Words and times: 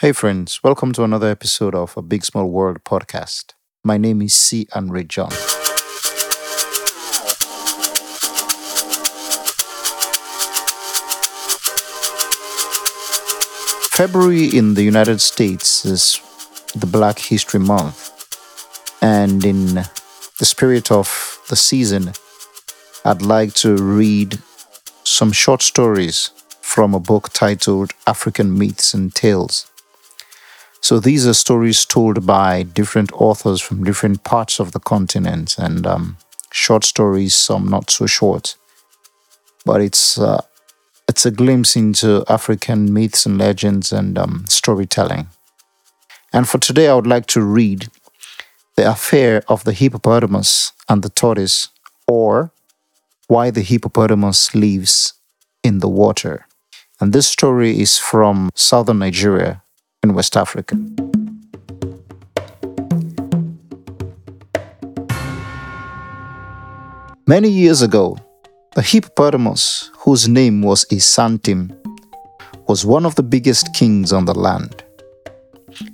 Hey, 0.00 0.12
friends, 0.12 0.62
welcome 0.62 0.92
to 0.92 1.02
another 1.02 1.28
episode 1.28 1.74
of 1.74 1.96
a 1.96 2.02
Big 2.02 2.24
Small 2.24 2.48
World 2.48 2.84
podcast. 2.84 3.54
My 3.82 3.98
name 3.98 4.22
is 4.22 4.32
C. 4.32 4.68
Andre 4.72 5.02
John. 5.02 5.32
February 13.90 14.56
in 14.56 14.74
the 14.74 14.84
United 14.84 15.20
States 15.20 15.84
is 15.84 16.20
the 16.76 16.86
Black 16.86 17.18
History 17.18 17.58
Month, 17.58 18.12
and 19.02 19.44
in 19.44 19.74
the 20.38 20.44
spirit 20.44 20.92
of 20.92 21.40
the 21.48 21.56
season, 21.56 22.12
I'd 23.04 23.22
like 23.22 23.52
to 23.54 23.74
read 23.74 24.38
some 25.02 25.32
short 25.32 25.60
stories 25.60 26.30
from 26.60 26.94
a 26.94 27.00
book 27.00 27.30
titled 27.32 27.90
African 28.06 28.56
Myths 28.56 28.94
and 28.94 29.12
Tales. 29.12 29.68
So 30.80 31.00
these 31.00 31.26
are 31.26 31.34
stories 31.34 31.84
told 31.84 32.26
by 32.26 32.62
different 32.62 33.12
authors 33.12 33.60
from 33.60 33.84
different 33.84 34.24
parts 34.24 34.60
of 34.60 34.72
the 34.72 34.80
continent, 34.80 35.58
and 35.58 35.86
um, 35.86 36.16
short 36.52 36.84
stories, 36.84 37.34
some 37.34 37.68
not 37.68 37.90
so 37.90 38.06
short. 38.06 38.56
But 39.64 39.80
it's 39.80 40.18
uh, 40.18 40.42
it's 41.08 41.26
a 41.26 41.30
glimpse 41.30 41.76
into 41.76 42.24
African 42.28 42.92
myths 42.92 43.26
and 43.26 43.38
legends 43.38 43.92
and 43.92 44.18
um, 44.18 44.44
storytelling. 44.48 45.28
And 46.32 46.48
for 46.48 46.58
today, 46.58 46.88
I 46.88 46.94
would 46.94 47.06
like 47.06 47.26
to 47.26 47.42
read 47.42 47.88
the 48.76 48.88
affair 48.88 49.42
of 49.48 49.64
the 49.64 49.72
hippopotamus 49.72 50.72
and 50.88 51.02
the 51.02 51.08
tortoise, 51.08 51.68
or 52.06 52.52
why 53.26 53.50
the 53.50 53.62
hippopotamus 53.62 54.54
lives 54.54 55.14
in 55.62 55.80
the 55.80 55.88
water. 55.88 56.46
And 57.00 57.12
this 57.12 57.26
story 57.26 57.80
is 57.80 57.98
from 57.98 58.50
southern 58.54 59.00
Nigeria 59.00 59.62
in 60.02 60.14
West 60.14 60.36
Africa. 60.36 60.76
Many 67.26 67.50
years 67.50 67.82
ago, 67.82 68.16
the 68.74 68.82
hippopotamus, 68.82 69.90
whose 69.98 70.28
name 70.28 70.62
was 70.62 70.84
Isantim, 70.86 71.76
was 72.68 72.86
one 72.86 73.04
of 73.04 73.16
the 73.16 73.22
biggest 73.22 73.74
kings 73.74 74.12
on 74.12 74.24
the 74.24 74.34
land. 74.34 74.84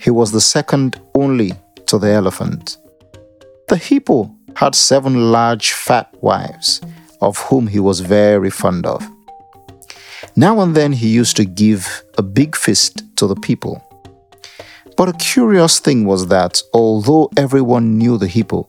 He 0.01 0.11
was 0.11 0.33
the 0.33 0.41
second 0.41 1.00
only 1.15 1.53
to 1.87 1.98
the 1.98 2.11
elephant. 2.11 2.77
The 3.69 3.77
hippo 3.77 4.31
had 4.55 4.75
seven 4.75 5.33
large 5.33 5.73
fat 5.73 6.15
wives, 6.21 6.81
of 7.21 7.39
whom 7.39 7.67
he 7.67 7.81
was 7.81 8.00
very 8.00 8.50
fond 8.50 8.87
of. 8.87 9.05
Now 10.37 10.61
and 10.61 10.75
then 10.75 10.93
he 10.93 11.09
used 11.09 11.37
to 11.37 11.45
give 11.45 12.03
a 12.19 12.23
big 12.23 12.55
feast 12.55 13.03
to 13.17 13.27
the 13.27 13.37
people. 13.37 13.83
But 15.05 15.16
a 15.16 15.19
curious 15.19 15.80
thing 15.80 16.06
was 16.06 16.28
that 16.28 16.62
although 16.72 17.28
everyone 17.36 17.98
knew 17.98 18.16
the 18.16 18.27
hippo, 18.27 18.66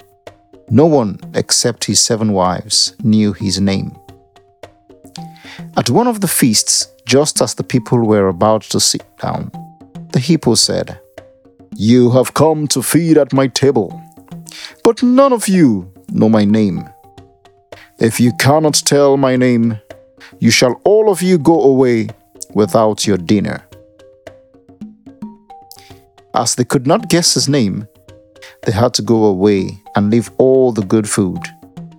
no 0.70 0.86
one 0.86 1.18
except 1.34 1.86
his 1.86 2.02
seven 2.02 2.34
wives 2.34 2.94
knew 3.02 3.32
his 3.32 3.62
name. 3.62 3.96
At 5.78 5.90
one 5.90 6.08
of 6.08 6.20
the 6.20 6.28
feasts, 6.28 6.90
just 7.06 7.42
as 7.42 7.54
the 7.54 7.64
people 7.64 8.06
were 8.06 8.28
about 8.28 8.64
to 8.64 8.82
sit 8.82 9.06
down, 9.18 9.50
the 10.12 10.20
hippo 10.20 10.56
said, 10.56 11.00
You 11.74 12.12
have 12.12 12.34
come 12.34 12.68
to 12.68 12.84
feed 12.84 13.18
at 13.18 13.32
my 13.32 13.48
table, 13.48 13.98
but 14.84 15.02
none 15.02 15.32
of 15.32 15.48
you 15.48 15.90
know 16.12 16.28
my 16.28 16.44
name. 16.44 16.84
If 17.98 18.20
you 18.20 18.34
cannot 18.34 18.74
tell 18.74 19.16
my 19.16 19.38
name, 19.38 19.80
you 20.40 20.52
shall 20.52 20.82
all 20.84 21.10
of 21.10 21.22
you 21.22 21.38
go 21.38 21.62
away 21.62 22.10
without 22.54 23.08
your 23.08 23.18
dinner. 23.18 23.65
As 26.36 26.56
they 26.56 26.66
could 26.66 26.86
not 26.86 27.08
guess 27.08 27.34
his 27.34 27.48
name, 27.48 27.88
they 28.64 28.74
had 28.74 28.94
to 28.96 29.02
go 29.02 29.24
away 29.26 29.82
and 29.96 30.12
leave 30.12 30.30
all 30.38 30.74
the 30.74 30.82
good 30.82 31.10
food 31.10 31.40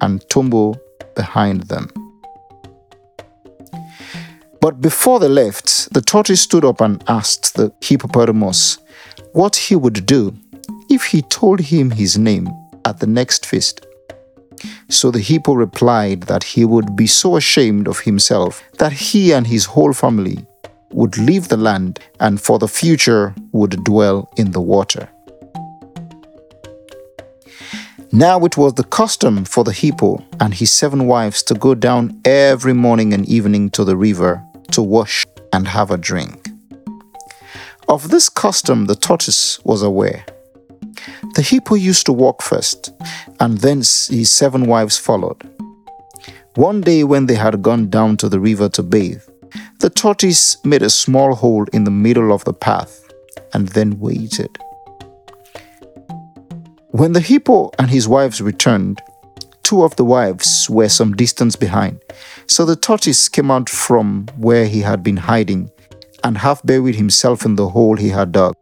and 0.02 0.22
tombo 0.28 0.74
behind 1.14 1.62
them. 1.62 1.88
But 4.60 4.82
before 4.82 5.20
they 5.20 5.28
left, 5.28 5.92
the 5.94 6.02
tortoise 6.02 6.42
stood 6.42 6.66
up 6.66 6.82
and 6.82 7.02
asked 7.08 7.54
the 7.54 7.72
hippopotamus 7.80 8.78
what 9.32 9.56
he 9.56 9.74
would 9.74 10.04
do 10.04 10.36
if 10.90 11.04
he 11.04 11.22
told 11.22 11.60
him 11.60 11.90
his 11.90 12.18
name 12.18 12.48
at 12.84 13.00
the 13.00 13.06
next 13.06 13.46
feast. 13.46 13.86
So 14.90 15.10
the 15.10 15.20
hippo 15.20 15.54
replied 15.54 16.22
that 16.24 16.44
he 16.44 16.64
would 16.66 16.94
be 16.94 17.06
so 17.06 17.36
ashamed 17.36 17.88
of 17.88 18.00
himself 18.00 18.62
that 18.78 18.92
he 18.92 19.32
and 19.32 19.46
his 19.46 19.64
whole 19.64 19.94
family 19.94 20.46
would 20.90 21.18
leave 21.18 21.48
the 21.48 21.56
land 21.56 22.00
and 22.20 22.40
for 22.40 22.58
the 22.58 22.68
future 22.68 23.34
would 23.52 23.84
dwell 23.84 24.30
in 24.36 24.52
the 24.52 24.60
water. 24.60 25.08
Now 28.12 28.44
it 28.44 28.56
was 28.56 28.74
the 28.74 28.84
custom 28.84 29.44
for 29.44 29.64
the 29.64 29.72
hippo 29.72 30.24
and 30.40 30.54
his 30.54 30.72
seven 30.72 31.06
wives 31.06 31.42
to 31.44 31.54
go 31.54 31.74
down 31.74 32.20
every 32.24 32.72
morning 32.72 33.12
and 33.12 33.28
evening 33.28 33.68
to 33.70 33.84
the 33.84 33.96
river 33.96 34.42
to 34.72 34.82
wash 34.82 35.26
and 35.52 35.68
have 35.68 35.90
a 35.90 35.98
drink. 35.98 36.48
Of 37.88 38.10
this 38.10 38.28
custom, 38.28 38.86
the 38.86 38.94
tortoise 38.94 39.62
was 39.64 39.82
aware. 39.82 40.24
The 41.34 41.42
hippo 41.42 41.74
used 41.74 42.06
to 42.06 42.12
walk 42.12 42.42
first, 42.42 42.92
and 43.38 43.58
then 43.58 43.78
his 43.78 44.32
seven 44.32 44.66
wives 44.66 44.98
followed. 44.98 45.42
One 46.54 46.80
day, 46.80 47.04
when 47.04 47.26
they 47.26 47.34
had 47.34 47.62
gone 47.62 47.90
down 47.90 48.16
to 48.18 48.28
the 48.28 48.40
river 48.40 48.68
to 48.70 48.82
bathe, 48.82 49.22
the 49.80 49.90
tortoise 49.90 50.64
made 50.64 50.82
a 50.82 50.90
small 50.90 51.34
hole 51.34 51.66
in 51.72 51.84
the 51.84 51.90
middle 51.90 52.32
of 52.32 52.44
the 52.44 52.52
path 52.52 53.06
and 53.52 53.68
then 53.68 53.98
waited. 53.98 54.58
When 56.90 57.12
the 57.12 57.20
hippo 57.20 57.70
and 57.78 57.90
his 57.90 58.08
wives 58.08 58.40
returned, 58.40 59.02
two 59.62 59.82
of 59.82 59.96
the 59.96 60.04
wives 60.04 60.70
were 60.70 60.88
some 60.88 61.14
distance 61.14 61.56
behind. 61.56 62.00
So 62.46 62.64
the 62.64 62.76
tortoise 62.76 63.28
came 63.28 63.50
out 63.50 63.68
from 63.68 64.26
where 64.36 64.66
he 64.66 64.80
had 64.80 65.02
been 65.02 65.16
hiding 65.16 65.70
and 66.24 66.38
half 66.38 66.62
buried 66.62 66.94
himself 66.94 67.44
in 67.44 67.56
the 67.56 67.68
hole 67.68 67.96
he 67.96 68.08
had 68.08 68.32
dug, 68.32 68.56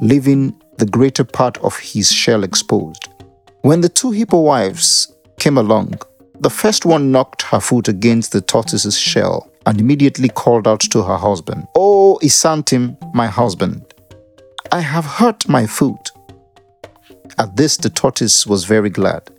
leaving 0.00 0.60
the 0.78 0.86
greater 0.86 1.24
part 1.24 1.58
of 1.58 1.78
his 1.78 2.10
shell 2.10 2.42
exposed. 2.42 3.08
When 3.62 3.82
the 3.82 3.88
two 3.88 4.10
hippo 4.10 4.40
wives 4.40 5.14
came 5.38 5.58
along, 5.58 6.00
the 6.40 6.50
first 6.50 6.86
one 6.86 7.12
knocked 7.12 7.42
her 7.42 7.60
foot 7.60 7.88
against 7.88 8.32
the 8.32 8.40
tortoise's 8.40 8.98
shell 8.98 9.49
and 9.66 9.80
immediately 9.80 10.28
called 10.28 10.66
out 10.66 10.80
to 10.80 11.02
her 11.02 11.16
husband, 11.16 11.66
Oh, 11.74 12.18
Isantim, 12.22 12.96
my 13.14 13.26
husband, 13.26 13.94
I 14.72 14.80
have 14.80 15.04
hurt 15.04 15.48
my 15.48 15.66
foot. 15.66 16.10
At 17.38 17.56
this, 17.56 17.76
the 17.76 17.90
tortoise 17.90 18.46
was 18.46 18.64
very 18.64 18.90
glad 18.90 19.30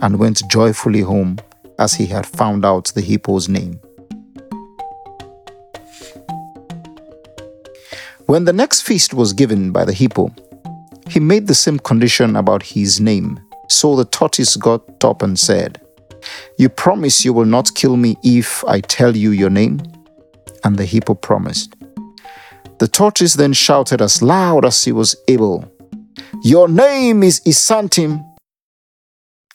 and 0.00 0.18
went 0.18 0.42
joyfully 0.48 1.00
home 1.00 1.38
as 1.78 1.94
he 1.94 2.06
had 2.06 2.26
found 2.26 2.64
out 2.64 2.92
the 2.94 3.00
hippo's 3.00 3.48
name. 3.48 3.80
When 8.26 8.44
the 8.44 8.52
next 8.52 8.82
feast 8.82 9.14
was 9.14 9.32
given 9.32 9.72
by 9.72 9.84
the 9.84 9.92
hippo, 9.92 10.30
he 11.08 11.18
made 11.20 11.46
the 11.46 11.54
same 11.54 11.78
condition 11.78 12.36
about 12.36 12.62
his 12.62 13.00
name. 13.00 13.40
So 13.68 13.96
the 13.96 14.04
tortoise 14.04 14.56
got 14.56 15.02
up 15.02 15.22
and 15.22 15.38
said, 15.38 15.80
you 16.58 16.68
promise 16.68 17.24
you 17.24 17.32
will 17.32 17.44
not 17.44 17.74
kill 17.74 17.96
me 17.96 18.16
if 18.22 18.64
I 18.64 18.80
tell 18.80 19.16
you 19.16 19.30
your 19.30 19.50
name? 19.50 19.80
And 20.64 20.76
the 20.76 20.84
hippo 20.84 21.14
promised. 21.14 21.74
The 22.78 22.88
tortoise 22.88 23.34
then 23.34 23.52
shouted 23.52 24.00
as 24.00 24.22
loud 24.22 24.64
as 24.64 24.84
he 24.84 24.92
was 24.92 25.16
able, 25.26 25.70
Your 26.42 26.68
name 26.68 27.22
is 27.22 27.40
Isantim. 27.40 28.24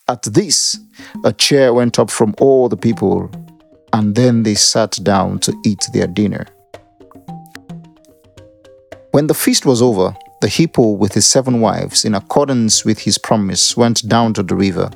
At 0.10 0.24
this, 0.24 0.78
a 1.24 1.32
chair 1.32 1.74
went 1.74 1.98
up 2.00 2.12
from 2.12 2.36
all 2.40 2.68
the 2.68 2.76
people, 2.76 3.32
and 3.94 4.16
then 4.16 4.44
they 4.44 4.56
sat 4.56 5.00
down 5.04 5.40
to 5.40 5.54
eat 5.66 5.88
their 5.94 6.08
dinner. 6.08 6.46
When 9.12 9.28
the 9.28 9.34
feast 9.34 9.66
was 9.66 9.82
over, 9.82 10.16
the 10.42 10.50
hippo 10.50 10.92
with 10.92 11.14
his 11.14 11.26
seven 11.26 11.62
wives, 11.62 12.04
in 12.04 12.16
accordance 12.16 12.84
with 12.84 13.00
his 13.00 13.18
promise, 13.18 13.78
went 13.78 14.10
down 14.10 14.34
to 14.34 14.44
the 14.44 14.56
river 14.56 14.90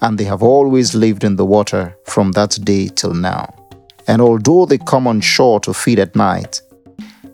and 0.00 0.18
they 0.18 0.24
have 0.24 0.42
always 0.42 0.94
lived 0.94 1.24
in 1.24 1.36
the 1.36 1.44
water 1.44 1.96
from 2.04 2.32
that 2.32 2.58
day 2.62 2.88
till 2.88 3.14
now. 3.14 3.52
And 4.08 4.22
although 4.22 4.66
they 4.66 4.78
come 4.78 5.06
on 5.06 5.20
shore 5.20 5.60
to 5.60 5.74
feed 5.74 5.98
at 5.98 6.14
night, 6.14 6.60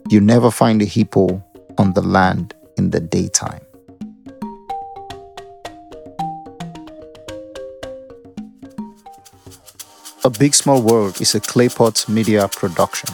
you 0.08 0.20
never 0.20 0.50
find 0.50 0.80
a 0.82 0.84
hippo 0.84 1.42
on 1.78 1.92
the 1.92 2.02
land 2.02 2.54
in 2.76 2.90
the 2.90 3.00
daytime. 3.00 3.60
A 10.24 10.30
Big 10.30 10.54
Small 10.54 10.80
World 10.80 11.20
is 11.20 11.34
a 11.34 11.40
Claypot 11.40 12.08
Media 12.08 12.46
production. 12.46 13.08